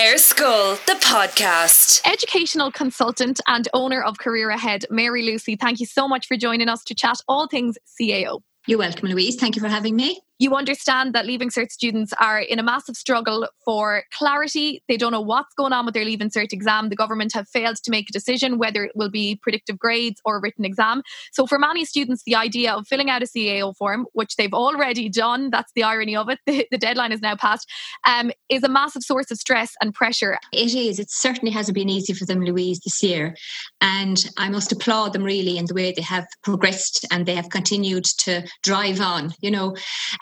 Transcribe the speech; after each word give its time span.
Ar 0.00 0.14
Scoil, 0.14 0.82
the 0.86 0.94
podcast. 0.94 2.00
Educational 2.10 2.72
consultant 2.72 3.38
and 3.46 3.68
owner 3.74 4.00
of 4.02 4.16
Career 4.16 4.48
Ahead, 4.48 4.86
Mary 4.88 5.22
Lucey, 5.22 5.56
thank 5.56 5.78
you 5.78 5.84
so 5.84 6.08
much 6.08 6.26
for 6.26 6.38
joining 6.38 6.70
us 6.70 6.82
to 6.84 6.94
chat 6.94 7.18
all 7.28 7.46
things 7.46 7.76
CAO. 8.00 8.40
You're 8.66 8.78
welcome, 8.78 9.10
Louise. 9.10 9.36
Thank 9.36 9.56
you 9.56 9.60
for 9.60 9.68
having 9.68 9.96
me 9.96 10.22
you 10.40 10.56
understand 10.56 11.14
that 11.14 11.26
Leaving 11.26 11.50
Cert 11.50 11.70
students 11.70 12.14
are 12.18 12.40
in 12.40 12.58
a 12.58 12.62
massive 12.62 12.96
struggle 12.96 13.46
for 13.62 14.04
clarity. 14.10 14.82
They 14.88 14.96
don't 14.96 15.12
know 15.12 15.20
what's 15.20 15.52
going 15.54 15.74
on 15.74 15.84
with 15.84 15.92
their 15.92 16.04
Leaving 16.04 16.30
Cert 16.30 16.54
exam. 16.54 16.88
The 16.88 16.96
government 16.96 17.34
have 17.34 17.46
failed 17.46 17.76
to 17.76 17.90
make 17.90 18.08
a 18.08 18.12
decision 18.12 18.56
whether 18.56 18.82
it 18.84 18.92
will 18.94 19.10
be 19.10 19.38
predictive 19.42 19.78
grades 19.78 20.18
or 20.24 20.38
a 20.38 20.40
written 20.40 20.64
exam. 20.64 21.02
So, 21.32 21.46
for 21.46 21.58
many 21.58 21.84
students, 21.84 22.22
the 22.24 22.34
idea 22.34 22.72
of 22.72 22.88
filling 22.88 23.10
out 23.10 23.22
a 23.22 23.26
CAO 23.26 23.76
form, 23.76 24.06
which 24.14 24.36
they've 24.36 24.54
already 24.54 25.10
done, 25.10 25.50
that's 25.50 25.72
the 25.74 25.82
irony 25.82 26.16
of 26.16 26.30
it, 26.30 26.38
the, 26.46 26.66
the 26.70 26.78
deadline 26.78 27.12
is 27.12 27.20
now 27.20 27.36
passed, 27.36 27.70
um, 28.06 28.32
is 28.48 28.62
a 28.62 28.68
massive 28.68 29.02
source 29.02 29.30
of 29.30 29.36
stress 29.36 29.74
and 29.82 29.92
pressure. 29.92 30.38
It 30.54 30.74
is. 30.74 30.98
It 30.98 31.10
certainly 31.10 31.52
hasn't 31.52 31.74
been 31.74 31.90
easy 31.90 32.14
for 32.14 32.24
them, 32.24 32.40
Louise, 32.40 32.80
this 32.80 33.02
year. 33.02 33.36
And 33.82 34.24
I 34.38 34.48
must 34.48 34.72
applaud 34.72 35.12
them 35.12 35.22
really 35.22 35.58
in 35.58 35.66
the 35.66 35.74
way 35.74 35.92
they 35.92 36.00
have 36.00 36.26
progressed 36.42 37.04
and 37.10 37.26
they 37.26 37.34
have 37.34 37.50
continued 37.50 38.04
to 38.20 38.48
drive 38.62 39.02
on. 39.02 39.34
You 39.42 39.50
know, 39.50 39.76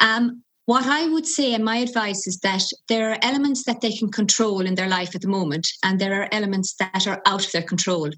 Um, 0.08 0.42
what 0.68 0.84
I 0.86 1.08
would 1.08 1.26
say, 1.26 1.54
and 1.54 1.64
my 1.64 1.78
advice 1.78 2.26
is 2.26 2.38
that 2.40 2.62
there 2.88 3.10
are 3.10 3.18
elements 3.22 3.64
that 3.64 3.80
they 3.80 3.90
can 3.90 4.10
control 4.10 4.60
in 4.60 4.74
their 4.74 4.88
life 4.88 5.14
at 5.14 5.22
the 5.22 5.28
moment, 5.38 5.66
and 5.82 5.98
there 5.98 6.20
are 6.20 6.28
elements 6.30 6.74
that 6.78 7.06
are 7.06 7.22
out 7.24 7.46
of 7.46 7.52
their 7.52 7.62
control. 7.62 8.10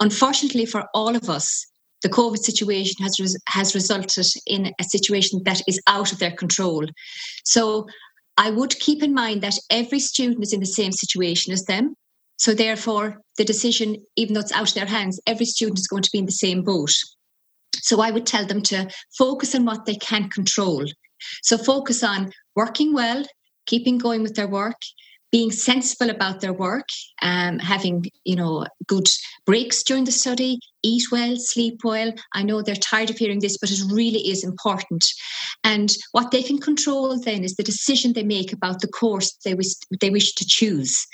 Unfortunately, 0.00 0.66
for 0.66 0.84
all 0.92 1.16
of 1.16 1.30
us, 1.30 1.64
the 2.02 2.10
COVID 2.10 2.40
situation 2.40 3.02
has 3.02 3.18
res- 3.18 3.38
has 3.48 3.74
resulted 3.74 4.26
in 4.46 4.72
a 4.78 4.84
situation 4.84 5.40
that 5.46 5.62
is 5.66 5.80
out 5.86 6.12
of 6.12 6.18
their 6.18 6.36
control. 6.42 6.84
So, 7.44 7.86
I 8.36 8.50
would 8.50 8.78
keep 8.80 9.02
in 9.02 9.14
mind 9.14 9.40
that 9.40 9.58
every 9.70 10.00
student 10.00 10.42
is 10.42 10.52
in 10.52 10.60
the 10.60 10.76
same 10.80 10.92
situation 10.92 11.54
as 11.54 11.64
them. 11.64 11.94
So, 12.36 12.52
therefore, 12.52 13.22
the 13.38 13.44
decision, 13.44 13.96
even 14.16 14.34
though 14.34 14.40
it's 14.40 14.52
out 14.52 14.68
of 14.68 14.74
their 14.74 14.92
hands, 14.98 15.20
every 15.26 15.46
student 15.46 15.78
is 15.78 15.88
going 15.88 16.02
to 16.02 16.12
be 16.12 16.18
in 16.18 16.26
the 16.26 16.42
same 16.44 16.62
boat. 16.62 16.92
So, 17.76 18.02
I 18.02 18.10
would 18.10 18.26
tell 18.26 18.44
them 18.44 18.60
to 18.70 18.90
focus 19.16 19.54
on 19.54 19.64
what 19.64 19.86
they 19.86 19.96
can 19.96 20.28
control 20.28 20.84
so 21.42 21.58
focus 21.58 22.02
on 22.02 22.32
working 22.56 22.92
well, 22.92 23.24
keeping 23.66 23.98
going 23.98 24.22
with 24.22 24.34
their 24.34 24.48
work, 24.48 24.80
being 25.34 25.50
sensible 25.50 26.10
about 26.10 26.40
their 26.40 26.52
work, 26.52 26.86
um, 27.20 27.58
having 27.58 28.04
you 28.24 28.36
know 28.36 28.64
good 28.86 29.08
breaks 29.46 29.82
during 29.82 30.04
the 30.04 30.12
study, 30.12 30.60
eat 30.84 31.02
well, 31.10 31.34
sleep 31.36 31.80
well. 31.82 32.12
I 32.34 32.44
know 32.44 32.62
they're 32.62 32.76
tired 32.76 33.10
of 33.10 33.18
hearing 33.18 33.40
this, 33.40 33.58
but 33.58 33.72
it 33.72 33.80
really 33.90 34.30
is 34.30 34.44
important. 34.44 35.04
And 35.64 35.92
what 36.12 36.30
they 36.30 36.44
can 36.44 36.58
control 36.58 37.18
then 37.18 37.42
is 37.42 37.56
the 37.56 37.64
decision 37.64 38.12
they 38.12 38.22
make 38.22 38.52
about 38.52 38.80
the 38.80 38.86
course 38.86 39.32
they 39.44 39.54
wish 39.54 39.74
they 40.00 40.10
wish 40.10 40.34
to 40.34 40.46
choose. 40.46 41.04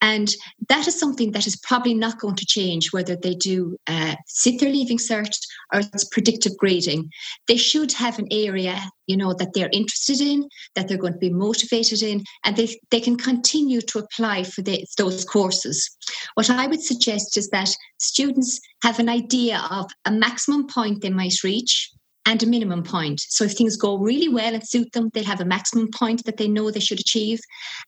And 0.00 0.32
that 0.68 0.86
is 0.86 0.98
something 0.98 1.32
that 1.32 1.46
is 1.46 1.56
probably 1.56 1.94
not 1.94 2.20
going 2.20 2.36
to 2.36 2.46
change 2.46 2.92
whether 2.92 3.16
they 3.16 3.34
do 3.34 3.76
uh, 3.86 4.14
sit 4.26 4.60
their 4.60 4.70
leaving 4.70 4.98
cert 4.98 5.36
or 5.72 5.80
it's 5.80 6.04
predictive 6.04 6.56
grading. 6.56 7.10
They 7.48 7.56
should 7.56 7.92
have 7.92 8.18
an 8.18 8.28
area, 8.30 8.80
you 9.06 9.16
know, 9.16 9.34
that 9.34 9.54
they're 9.54 9.70
interested 9.72 10.20
in, 10.20 10.48
that 10.74 10.86
they're 10.86 10.98
going 10.98 11.14
to 11.14 11.18
be 11.18 11.30
motivated 11.30 12.02
in, 12.02 12.22
and 12.44 12.56
they, 12.56 12.68
they 12.90 13.00
can 13.00 13.16
continue 13.16 13.80
to 13.80 13.98
apply 13.98 14.44
for 14.44 14.62
the, 14.62 14.86
those 14.96 15.24
courses. 15.24 15.90
What 16.34 16.50
I 16.50 16.66
would 16.68 16.82
suggest 16.82 17.36
is 17.36 17.48
that 17.50 17.74
students 17.98 18.60
have 18.82 19.00
an 19.00 19.08
idea 19.08 19.66
of 19.70 19.90
a 20.04 20.12
maximum 20.12 20.68
point 20.68 21.02
they 21.02 21.10
might 21.10 21.42
reach 21.42 21.90
and 22.28 22.42
a 22.42 22.46
minimum 22.46 22.82
point. 22.82 23.22
So 23.30 23.44
if 23.44 23.54
things 23.54 23.74
go 23.74 23.96
really 23.96 24.28
well 24.28 24.52
and 24.52 24.66
suit 24.66 24.92
them, 24.92 25.08
they'll 25.14 25.24
have 25.24 25.40
a 25.40 25.46
maximum 25.46 25.88
point 25.90 26.26
that 26.26 26.36
they 26.36 26.46
know 26.46 26.70
they 26.70 26.78
should 26.78 27.00
achieve. 27.00 27.40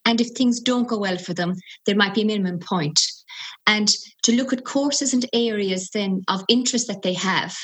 And 0.07 0.19
if 0.19 0.29
things 0.31 0.61
don't 0.61 0.89
go 0.89 0.99
well 0.99 1.19
for 1.19 1.35
them, 1.35 1.53
there 1.85 1.95
might 1.95 2.15
be 2.15 2.23
a 2.23 2.25
minimum 2.25 2.59
point. 2.59 2.99
And 3.67 3.93
to 4.23 4.35
look 4.35 4.55
at 4.55 4.65
courses 4.65 5.13
and 5.13 5.27
areas 5.35 5.91
then 5.93 6.23
of 6.29 6.43
interest 6.49 6.89
that 6.89 7.03
they 7.03 7.13
have 7.13 7.55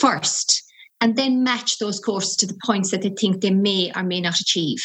first, 0.00 0.60
and 1.00 1.14
then 1.14 1.44
match 1.44 1.78
those 1.78 2.00
courses 2.00 2.34
to 2.36 2.46
the 2.46 2.58
points 2.66 2.90
that 2.90 3.02
they 3.02 3.10
think 3.10 3.40
they 3.40 3.50
may 3.50 3.92
or 3.94 4.02
may 4.02 4.20
not 4.20 4.40
achieve. 4.40 4.82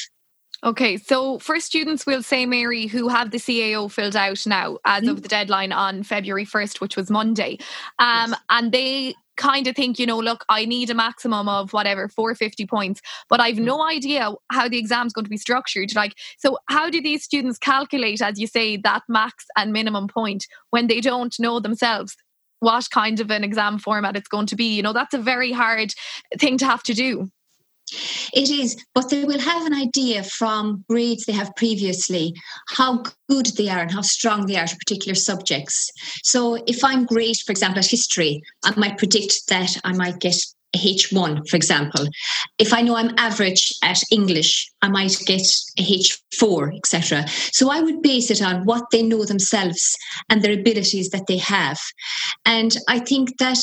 Okay, 0.63 0.97
so 0.97 1.39
for 1.39 1.59
students, 1.59 2.05
we'll 2.05 2.21
say, 2.21 2.45
Mary, 2.45 2.85
who 2.85 3.07
have 3.07 3.31
the 3.31 3.37
CAO 3.37 3.89
filled 3.89 4.15
out 4.15 4.45
now 4.45 4.77
as 4.85 5.01
mm-hmm. 5.01 5.11
of 5.11 5.23
the 5.23 5.29
deadline 5.29 5.71
on 5.71 6.03
February 6.03 6.45
1st, 6.45 6.81
which 6.81 6.95
was 6.95 7.09
Monday, 7.09 7.57
um, 7.97 8.31
yes. 8.31 8.39
and 8.49 8.71
they 8.71 9.15
kind 9.39 9.65
of 9.67 9.75
think, 9.75 9.97
you 9.97 10.05
know, 10.05 10.19
look, 10.19 10.45
I 10.49 10.65
need 10.65 10.89
a 10.89 10.93
maximum 10.93 11.47
of 11.47 11.73
whatever, 11.73 12.07
450 12.09 12.67
points, 12.67 13.01
but 13.29 13.39
I've 13.39 13.55
mm. 13.55 13.63
no 13.63 13.81
idea 13.81 14.31
how 14.51 14.67
the 14.67 14.77
exam's 14.77 15.13
going 15.13 15.25
to 15.25 15.29
be 15.29 15.37
structured. 15.37 15.95
Like, 15.95 16.13
so 16.37 16.59
how 16.69 16.89
do 16.89 17.01
these 17.01 17.23
students 17.23 17.57
calculate, 17.57 18.21
as 18.21 18.39
you 18.39 18.45
say, 18.45 18.77
that 18.77 19.03
max 19.07 19.45
and 19.57 19.73
minimum 19.73 20.07
point 20.07 20.45
when 20.69 20.87
they 20.87 21.01
don't 21.01 21.35
know 21.39 21.59
themselves? 21.59 22.15
what 22.61 22.89
kind 22.91 23.21
of 23.21 23.31
an 23.31 23.41
exam 23.41 23.79
format 23.79 24.17
it's 24.17 24.27
going 24.27 24.45
to 24.45 24.53
be 24.53 24.75
you 24.75 24.81
know 24.81 24.91
that's 24.91 25.13
a 25.13 25.17
very 25.17 25.53
hard 25.53 25.93
thing 26.37 26.57
to 26.57 26.65
have 26.65 26.83
to 26.83 26.93
do 26.93 27.31
it 28.33 28.49
is, 28.49 28.77
but 28.93 29.09
they 29.09 29.25
will 29.25 29.39
have 29.39 29.65
an 29.65 29.73
idea 29.73 30.23
from 30.23 30.83
grades 30.89 31.25
they 31.25 31.33
have 31.33 31.55
previously 31.55 32.33
how 32.69 33.03
good 33.29 33.47
they 33.57 33.69
are 33.69 33.79
and 33.79 33.91
how 33.91 34.01
strong 34.01 34.45
they 34.45 34.57
are 34.57 34.67
to 34.67 34.75
particular 34.75 35.15
subjects. 35.15 35.91
So, 36.23 36.55
if 36.67 36.83
I'm 36.83 37.05
great, 37.05 37.37
for 37.45 37.51
example, 37.51 37.79
at 37.79 37.85
history, 37.85 38.41
I 38.63 38.73
might 38.77 38.97
predict 38.97 39.47
that 39.49 39.77
I 39.83 39.93
might 39.93 40.19
get 40.19 40.37
a 40.75 40.77
H1, 40.77 41.49
for 41.49 41.55
example. 41.55 42.07
If 42.57 42.73
I 42.73 42.81
know 42.81 42.95
I'm 42.95 43.15
average 43.17 43.73
at 43.83 43.99
English, 44.11 44.69
I 44.81 44.89
might 44.89 45.17
get 45.25 45.41
a 45.77 45.83
H4, 45.83 46.77
etc. 46.77 47.25
So 47.27 47.71
I 47.71 47.81
would 47.81 48.01
base 48.01 48.29
it 48.29 48.41
on 48.41 48.65
what 48.65 48.83
they 48.91 49.01
know 49.01 49.25
themselves 49.25 49.95
and 50.29 50.41
their 50.41 50.53
abilities 50.53 51.09
that 51.09 51.27
they 51.27 51.37
have. 51.37 51.79
And 52.45 52.75
I 52.87 52.99
think 52.99 53.37
that 53.39 53.57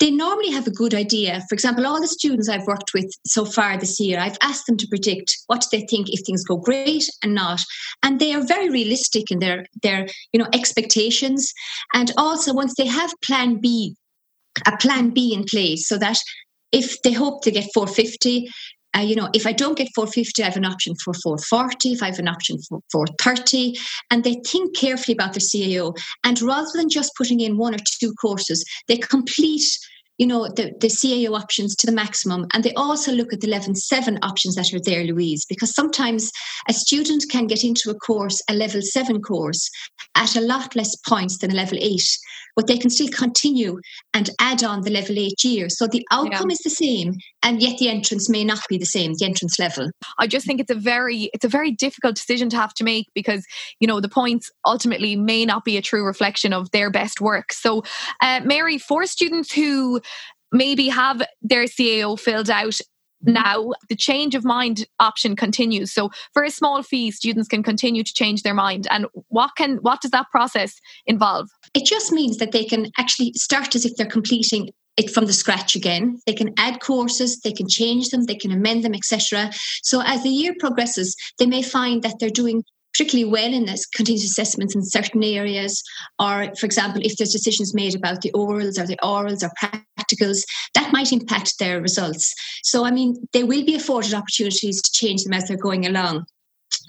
they 0.00 0.10
normally 0.10 0.50
have 0.50 0.66
a 0.66 0.72
good 0.72 0.94
idea. 0.94 1.42
For 1.48 1.54
example, 1.54 1.86
all 1.86 2.00
the 2.00 2.08
students 2.08 2.48
I've 2.48 2.66
worked 2.66 2.92
with 2.94 3.10
so 3.26 3.44
far 3.44 3.78
this 3.78 4.00
year, 4.00 4.18
I've 4.18 4.38
asked 4.42 4.66
them 4.66 4.76
to 4.78 4.88
predict 4.88 5.36
what 5.46 5.64
they 5.70 5.82
think 5.82 6.08
if 6.10 6.24
things 6.26 6.44
go 6.44 6.56
great 6.56 7.08
and 7.22 7.34
not. 7.34 7.60
And 8.02 8.18
they 8.18 8.34
are 8.34 8.44
very 8.44 8.70
realistic 8.70 9.30
in 9.30 9.38
their 9.38 9.66
their 9.82 10.06
you 10.32 10.40
know 10.40 10.48
expectations. 10.52 11.52
And 11.94 12.12
also 12.16 12.52
once 12.52 12.74
they 12.76 12.86
have 12.86 13.14
plan 13.24 13.60
B, 13.60 13.96
a 14.66 14.76
plan 14.76 15.10
B 15.10 15.32
in 15.32 15.44
place, 15.44 15.88
so 15.88 15.96
that 15.98 16.18
if 16.72 17.00
they 17.02 17.12
hope 17.12 17.42
to 17.42 17.52
get 17.52 17.72
450, 17.72 18.50
uh, 18.96 19.00
you 19.00 19.16
know, 19.16 19.28
if 19.34 19.46
I 19.46 19.52
don't 19.52 19.76
get 19.76 19.88
450, 19.94 20.42
I 20.42 20.46
have 20.46 20.56
an 20.56 20.64
option 20.64 20.94
for 20.96 21.14
440, 21.14 21.92
if 21.92 22.02
I 22.02 22.06
have 22.06 22.18
an 22.18 22.28
option 22.28 22.58
for 22.68 22.80
430, 22.92 23.76
and 24.10 24.24
they 24.24 24.34
think 24.46 24.76
carefully 24.76 25.14
about 25.14 25.32
their 25.32 25.40
CAO. 25.40 25.96
And 26.22 26.40
rather 26.42 26.70
than 26.74 26.88
just 26.88 27.12
putting 27.16 27.40
in 27.40 27.56
one 27.56 27.74
or 27.74 27.78
two 28.00 28.12
courses, 28.14 28.64
they 28.88 28.96
complete 28.96 29.64
you 30.18 30.26
know 30.28 30.48
the, 30.48 30.72
the 30.80 30.86
CAO 30.86 31.36
options 31.36 31.74
to 31.76 31.86
the 31.86 31.92
maximum. 31.92 32.46
And 32.52 32.62
they 32.62 32.72
also 32.74 33.12
look 33.12 33.32
at 33.32 33.40
the 33.40 33.48
level 33.48 33.74
7 33.74 34.18
options 34.22 34.54
that 34.54 34.72
are 34.72 34.80
there 34.80 35.04
Louise 35.04 35.44
because 35.48 35.74
sometimes 35.74 36.30
a 36.68 36.72
student 36.72 37.24
can 37.30 37.46
get 37.46 37.64
into 37.64 37.90
a 37.90 37.94
course 37.94 38.40
a 38.48 38.54
level 38.54 38.80
7 38.80 39.20
course 39.22 39.68
at 40.14 40.36
a 40.36 40.40
lot 40.40 40.76
less 40.76 40.94
points 40.96 41.38
than 41.38 41.50
a 41.50 41.54
level 41.54 41.78
8 41.80 42.00
but 42.56 42.66
they 42.66 42.78
can 42.78 42.90
still 42.90 43.08
continue 43.08 43.80
and 44.12 44.30
add 44.40 44.62
on 44.62 44.82
the 44.82 44.90
level 44.90 45.18
8 45.18 45.44
year. 45.44 45.68
So 45.68 45.86
the 45.86 46.06
outcome 46.10 46.50
yeah. 46.50 46.54
is 46.54 46.58
the 46.60 46.70
same 46.70 47.14
and 47.42 47.62
yet 47.62 47.78
the 47.78 47.88
entrance 47.88 48.28
may 48.28 48.44
not 48.44 48.60
be 48.68 48.78
the 48.78 48.86
same 48.86 49.12
the 49.14 49.24
entrance 49.24 49.58
level. 49.58 49.90
I 50.18 50.26
just 50.26 50.46
think 50.46 50.60
it's 50.60 50.70
a 50.70 50.74
very 50.74 51.30
it's 51.32 51.44
a 51.44 51.48
very 51.48 51.70
difficult 51.70 52.16
decision 52.16 52.48
to 52.50 52.56
have 52.56 52.74
to 52.74 52.84
make 52.84 53.06
because 53.14 53.44
you 53.80 53.86
know 53.86 54.00
the 54.00 54.08
points 54.08 54.50
ultimately 54.64 55.16
may 55.16 55.44
not 55.44 55.64
be 55.64 55.76
a 55.76 55.82
true 55.82 56.04
reflection 56.04 56.52
of 56.52 56.70
their 56.70 56.90
best 56.90 57.20
work. 57.20 57.52
So 57.52 57.82
uh, 58.20 58.40
Mary 58.44 58.78
for 58.78 59.06
students 59.06 59.52
who 59.52 60.00
maybe 60.52 60.88
have 60.88 61.22
their 61.42 61.64
CAO 61.64 62.18
filled 62.18 62.48
out 62.48 62.78
now 63.24 63.72
the 63.88 63.96
change 63.96 64.34
of 64.34 64.44
mind 64.44 64.86
option 65.00 65.36
continues. 65.36 65.92
So 65.92 66.10
for 66.32 66.42
a 66.42 66.50
small 66.50 66.82
fee 66.82 67.10
students 67.10 67.48
can 67.48 67.62
continue 67.62 68.02
to 68.02 68.14
change 68.14 68.42
their 68.42 68.54
mind. 68.54 68.86
And 68.90 69.06
what 69.28 69.52
can 69.56 69.76
what 69.76 70.00
does 70.00 70.10
that 70.12 70.30
process 70.30 70.80
involve? 71.06 71.48
It 71.74 71.84
just 71.84 72.12
means 72.12 72.38
that 72.38 72.52
they 72.52 72.64
can 72.64 72.90
actually 72.98 73.32
start 73.34 73.74
as 73.74 73.84
if 73.84 73.96
they're 73.96 74.06
completing 74.06 74.70
it 74.96 75.10
from 75.10 75.26
the 75.26 75.32
scratch 75.32 75.74
again. 75.74 76.20
They 76.26 76.34
can 76.34 76.54
add 76.58 76.80
courses 76.80 77.40
they 77.40 77.52
can 77.52 77.68
change 77.68 78.10
them 78.10 78.24
they 78.24 78.34
can 78.34 78.52
amend 78.52 78.84
them 78.84 78.94
etc 78.94 79.50
so 79.82 80.02
as 80.02 80.22
the 80.22 80.28
year 80.28 80.54
progresses 80.58 81.16
they 81.38 81.46
may 81.46 81.62
find 81.62 82.02
that 82.02 82.18
they're 82.18 82.30
doing 82.30 82.64
particularly 82.94 83.30
well 83.30 83.52
in 83.52 83.66
this 83.66 83.86
continuous 83.86 84.24
assessments 84.24 84.74
in 84.74 84.82
certain 84.84 85.22
areas, 85.24 85.82
or 86.18 86.54
for 86.58 86.66
example, 86.66 87.02
if 87.04 87.16
there's 87.16 87.32
decisions 87.32 87.74
made 87.74 87.94
about 87.94 88.20
the 88.20 88.30
orals 88.32 88.78
or 88.78 88.86
the 88.86 88.98
orals 89.02 89.42
or 89.42 89.50
practicals, 89.60 90.42
that 90.74 90.92
might 90.92 91.12
impact 91.12 91.58
their 91.58 91.80
results. 91.80 92.32
So, 92.62 92.84
I 92.84 92.90
mean, 92.90 93.16
they 93.32 93.42
will 93.42 93.64
be 93.64 93.74
afforded 93.74 94.14
opportunities 94.14 94.80
to 94.80 94.92
change 94.92 95.24
them 95.24 95.32
as 95.32 95.48
they're 95.48 95.56
going 95.56 95.86
along. 95.86 96.24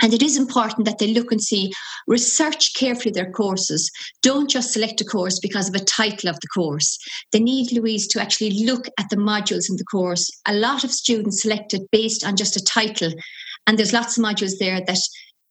And 0.01 0.13
it 0.13 0.21
is 0.21 0.37
important 0.37 0.85
that 0.85 0.99
they 0.99 1.07
look 1.07 1.31
and 1.31 1.41
see, 1.41 1.71
research 2.07 2.73
carefully 2.73 3.11
their 3.11 3.31
courses. 3.31 3.89
Don't 4.21 4.49
just 4.49 4.73
select 4.73 4.99
a 5.01 5.05
course 5.05 5.39
because 5.39 5.69
of 5.69 5.75
a 5.75 5.85
title 5.85 6.29
of 6.29 6.39
the 6.41 6.47
course. 6.47 6.97
They 7.31 7.39
need, 7.39 7.71
Louise, 7.71 8.07
to 8.07 8.21
actually 8.21 8.65
look 8.65 8.87
at 8.99 9.09
the 9.09 9.15
modules 9.15 9.69
in 9.69 9.77
the 9.77 9.85
course. 9.85 10.29
A 10.47 10.53
lot 10.53 10.83
of 10.83 10.91
students 10.91 11.41
select 11.41 11.73
it 11.73 11.89
based 11.91 12.25
on 12.25 12.35
just 12.35 12.57
a 12.57 12.63
title. 12.63 13.13
And 13.67 13.77
there's 13.77 13.93
lots 13.93 14.17
of 14.17 14.23
modules 14.23 14.57
there 14.59 14.81
that 14.85 14.99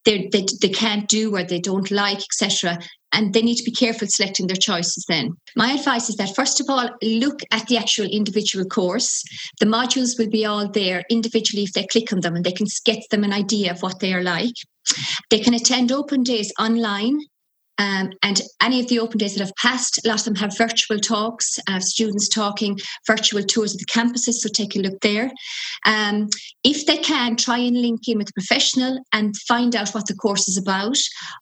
they, 0.04 0.28
they 0.60 0.68
can't 0.68 1.08
do 1.08 1.34
or 1.34 1.42
they 1.42 1.60
don't 1.60 1.90
like, 1.90 2.18
etc. 2.18 2.78
And 3.12 3.32
they 3.32 3.42
need 3.42 3.56
to 3.56 3.64
be 3.64 3.70
careful 3.70 4.08
selecting 4.08 4.46
their 4.46 4.56
choices 4.56 5.04
then. 5.08 5.30
My 5.56 5.72
advice 5.72 6.08
is 6.08 6.16
that, 6.16 6.34
first 6.34 6.60
of 6.60 6.66
all, 6.68 6.90
look 7.02 7.40
at 7.52 7.66
the 7.68 7.76
actual 7.76 8.06
individual 8.06 8.64
course. 8.64 9.22
The 9.60 9.66
modules 9.66 10.18
will 10.18 10.30
be 10.30 10.44
all 10.44 10.68
there 10.68 11.04
individually 11.10 11.64
if 11.64 11.72
they 11.72 11.86
click 11.86 12.12
on 12.12 12.20
them 12.20 12.34
and 12.34 12.44
they 12.44 12.52
can 12.52 12.66
get 12.84 13.02
them 13.10 13.24
an 13.24 13.32
idea 13.32 13.70
of 13.70 13.82
what 13.82 14.00
they 14.00 14.12
are 14.12 14.22
like. 14.22 14.54
They 15.30 15.38
can 15.38 15.54
attend 15.54 15.92
open 15.92 16.22
days 16.22 16.52
online 16.58 17.18
um, 17.78 18.12
and 18.22 18.40
any 18.62 18.80
of 18.80 18.88
the 18.88 19.00
open 19.00 19.18
days 19.18 19.34
that 19.34 19.44
have 19.44 19.56
passed, 19.56 20.00
a 20.04 20.08
lot 20.08 20.20
of 20.20 20.24
them 20.24 20.34
have 20.36 20.56
virtual 20.56 20.98
talks, 20.98 21.58
uh, 21.68 21.80
students 21.80 22.28
talking, 22.28 22.78
virtual 23.06 23.42
tours 23.42 23.74
of 23.74 23.80
the 23.80 23.86
campuses. 23.86 24.34
So 24.34 24.48
take 24.48 24.76
a 24.76 24.80
look 24.80 25.00
there. 25.00 25.30
Um, 25.84 26.28
if 26.62 26.86
they 26.86 26.96
can, 26.98 27.36
try 27.36 27.58
and 27.58 27.80
link 27.80 28.08
in 28.08 28.18
with 28.18 28.30
a 28.30 28.32
professional 28.32 28.98
and 29.12 29.36
find 29.48 29.74
out 29.74 29.90
what 29.90 30.06
the 30.06 30.14
course 30.14 30.48
is 30.48 30.56
about. 30.56 30.96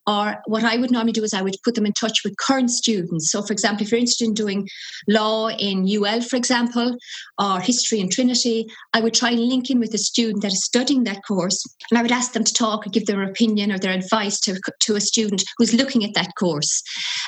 Or 0.06 0.36
what 0.46 0.64
I 0.64 0.76
would 0.76 0.90
normally 0.90 1.12
do 1.12 1.22
is 1.22 1.34
I 1.34 1.42
would 1.42 1.56
put 1.64 1.74
them 1.74 1.86
in 1.86 1.92
touch 1.92 2.20
with 2.24 2.36
current 2.38 2.70
students. 2.70 3.30
So, 3.30 3.42
for 3.42 3.52
example, 3.52 3.84
if 3.84 3.92
you're 3.92 4.00
interested 4.00 4.26
in 4.26 4.34
doing 4.34 4.68
law 5.08 5.48
in 5.48 5.86
UL, 5.86 6.22
for 6.22 6.36
example, 6.36 6.96
or 7.38 7.60
history 7.60 8.00
in 8.00 8.08
Trinity, 8.08 8.66
I 8.94 9.00
would 9.00 9.14
try 9.14 9.30
and 9.30 9.40
link 9.40 9.70
in 9.70 9.80
with 9.80 9.94
a 9.94 9.98
student 9.98 10.42
that 10.42 10.52
is 10.52 10.64
studying 10.64 11.04
that 11.04 11.20
course. 11.26 11.62
And 11.90 11.98
I 11.98 12.02
would 12.02 12.12
ask 12.12 12.32
them 12.32 12.44
to 12.44 12.54
talk 12.54 12.86
or 12.86 12.90
give 12.90 13.06
their 13.06 13.22
opinion 13.22 13.70
or 13.70 13.78
their 13.78 13.92
advice 13.92 14.40
to, 14.40 14.58
to 14.80 14.96
a 14.96 15.00
student 15.00 15.44
who's 15.58 15.74
looking 15.74 16.04
at 16.04 16.14
that 16.14 16.21
that 16.22 16.34
course. 16.34 16.82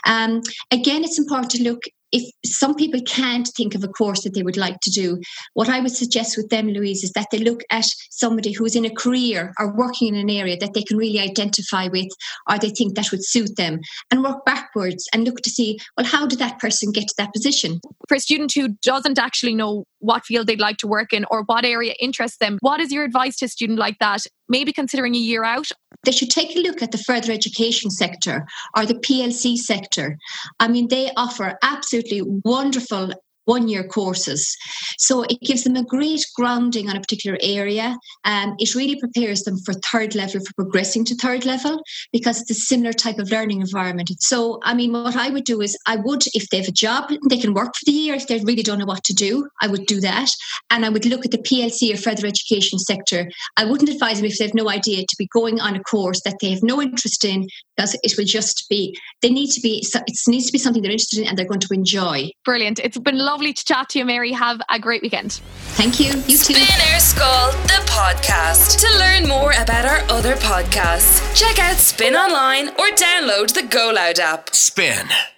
Um, 0.06 0.42
again, 0.70 1.04
it's 1.04 1.18
important 1.18 1.50
to 1.52 1.62
look 1.62 1.80
if 2.14 2.22
some 2.44 2.76
people 2.76 3.00
can't 3.02 3.50
think 3.56 3.74
of 3.74 3.82
a 3.82 3.88
course 3.88 4.22
that 4.22 4.34
they 4.34 4.44
would 4.44 4.56
like 4.56 4.78
to 4.82 4.90
do, 4.90 5.20
what 5.54 5.68
I 5.68 5.80
would 5.80 5.90
suggest 5.90 6.36
with 6.36 6.48
them, 6.48 6.68
Louise, 6.68 7.02
is 7.02 7.10
that 7.12 7.26
they 7.32 7.38
look 7.38 7.62
at 7.72 7.86
somebody 8.10 8.52
who's 8.52 8.76
in 8.76 8.84
a 8.84 8.94
career 8.94 9.52
or 9.58 9.76
working 9.76 10.14
in 10.14 10.14
an 10.14 10.30
area 10.30 10.56
that 10.58 10.74
they 10.74 10.84
can 10.84 10.96
really 10.96 11.18
identify 11.18 11.88
with 11.88 12.06
or 12.48 12.56
they 12.56 12.70
think 12.70 12.94
that 12.94 13.10
would 13.10 13.24
suit 13.24 13.56
them 13.56 13.80
and 14.12 14.22
work 14.22 14.44
backwards 14.46 15.08
and 15.12 15.24
look 15.24 15.38
to 15.38 15.50
see, 15.50 15.76
well, 15.96 16.06
how 16.06 16.24
did 16.24 16.38
that 16.38 16.60
person 16.60 16.92
get 16.92 17.08
to 17.08 17.14
that 17.18 17.32
position? 17.32 17.80
For 18.08 18.14
a 18.14 18.20
student 18.20 18.52
who 18.54 18.68
doesn't 18.82 19.18
actually 19.18 19.56
know 19.56 19.84
what 19.98 20.24
field 20.24 20.46
they'd 20.46 20.60
like 20.60 20.76
to 20.78 20.86
work 20.86 21.12
in 21.12 21.24
or 21.32 21.42
what 21.42 21.64
area 21.64 21.94
interests 22.00 22.38
them, 22.38 22.58
what 22.60 22.78
is 22.78 22.92
your 22.92 23.02
advice 23.02 23.36
to 23.38 23.46
a 23.46 23.48
student 23.48 23.80
like 23.80 23.98
that? 23.98 24.20
Maybe 24.48 24.72
considering 24.72 25.16
a 25.16 25.18
year 25.18 25.42
out 25.42 25.72
they 26.04 26.12
should 26.12 26.30
take 26.30 26.54
a 26.56 26.60
look 26.60 26.82
at 26.82 26.92
the 26.92 26.98
further 26.98 27.32
education 27.32 27.90
sector 27.90 28.46
or 28.76 28.86
the 28.86 28.94
PLC 28.94 29.56
sector. 29.56 30.18
I 30.60 30.68
mean, 30.68 30.88
they 30.88 31.10
offer 31.16 31.58
absolutely 31.62 32.03
wonderful 32.44 33.12
one 33.44 33.68
year 33.68 33.84
courses. 33.84 34.56
So 34.98 35.22
it 35.22 35.40
gives 35.40 35.64
them 35.64 35.76
a 35.76 35.84
great 35.84 36.24
grounding 36.34 36.88
on 36.88 36.96
a 36.96 37.00
particular 37.00 37.38
area. 37.42 37.96
and 38.24 38.54
it 38.58 38.74
really 38.74 38.98
prepares 38.98 39.42
them 39.42 39.58
for 39.64 39.74
third 39.74 40.14
level, 40.14 40.40
for 40.40 40.54
progressing 40.54 41.04
to 41.04 41.14
third 41.16 41.44
level, 41.44 41.82
because 42.12 42.40
it's 42.40 42.50
a 42.50 42.54
similar 42.54 42.92
type 42.92 43.18
of 43.18 43.30
learning 43.30 43.60
environment. 43.60 44.10
So, 44.20 44.60
I 44.62 44.74
mean, 44.74 44.92
what 44.92 45.16
I 45.16 45.28
would 45.30 45.44
do 45.44 45.60
is 45.60 45.76
I 45.86 45.96
would, 45.96 46.24
if 46.34 46.48
they 46.48 46.58
have 46.58 46.68
a 46.68 46.72
job, 46.72 47.10
they 47.28 47.38
can 47.38 47.54
work 47.54 47.74
for 47.74 47.84
the 47.84 47.92
year. 47.92 48.14
If 48.14 48.28
they 48.28 48.38
really 48.40 48.62
don't 48.62 48.78
know 48.78 48.86
what 48.86 49.04
to 49.04 49.14
do, 49.14 49.48
I 49.60 49.66
would 49.66 49.86
do 49.86 50.00
that. 50.00 50.30
And 50.70 50.84
I 50.84 50.88
would 50.88 51.04
look 51.04 51.24
at 51.24 51.30
the 51.30 51.38
PLC 51.38 51.92
or 51.92 51.96
further 51.96 52.26
education 52.26 52.78
sector. 52.78 53.30
I 53.56 53.64
wouldn't 53.64 53.90
advise 53.90 54.16
them 54.16 54.26
if 54.26 54.38
they 54.38 54.44
have 54.44 54.54
no 54.54 54.70
idea 54.70 55.02
to 55.02 55.16
be 55.18 55.28
going 55.32 55.60
on 55.60 55.76
a 55.76 55.82
course 55.82 56.22
that 56.24 56.36
they 56.40 56.50
have 56.50 56.62
no 56.62 56.80
interest 56.80 57.24
in, 57.24 57.46
because 57.76 57.94
it 58.02 58.14
will 58.16 58.24
just 58.24 58.66
be, 58.68 58.96
they 59.22 59.30
need 59.30 59.50
to 59.50 59.60
be, 59.60 59.84
it 59.94 60.18
needs 60.28 60.46
to 60.46 60.52
be 60.52 60.58
something 60.58 60.82
they're 60.82 60.92
interested 60.92 61.20
in 61.20 61.28
and 61.28 61.38
they're 61.38 61.46
going 61.46 61.60
to 61.60 61.74
enjoy. 61.74 62.30
Brilliant. 62.44 62.78
It's 62.80 62.98
been 62.98 63.18
lovely 63.18 63.52
to 63.52 63.64
chat 63.64 63.88
to 63.90 63.98
you, 63.98 64.04
Mary. 64.04 64.32
Have 64.32 64.60
a 64.70 64.78
great 64.78 65.02
weekend. 65.02 65.40
Thank 65.76 66.00
you. 66.00 66.06
You 66.06 66.38
too. 66.38 66.54
Spin 66.54 66.92
Ar 66.92 67.00
Scoil, 67.00 67.52
the 67.64 67.82
podcast. 67.90 68.78
To 68.80 68.98
learn 68.98 69.28
more 69.28 69.52
about 69.52 69.84
our 69.84 70.00
other 70.10 70.34
podcasts, 70.36 71.34
check 71.34 71.58
out 71.58 71.76
Spin 71.76 72.14
Online 72.14 72.68
or 72.70 72.88
download 72.96 73.52
the 73.52 73.62
Go 73.62 73.92
Loud 73.94 74.18
app. 74.18 74.54
Spin. 74.54 75.33